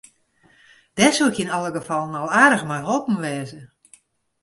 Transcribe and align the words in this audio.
Dêr 0.97 1.13
soe 1.15 1.29
ik 1.31 1.41
yn 1.43 1.53
alle 1.55 1.71
gefallen 1.77 2.19
al 2.19 2.33
aardich 2.41 2.65
mei 2.69 2.83
holpen 2.87 3.17
wêze. 3.23 3.61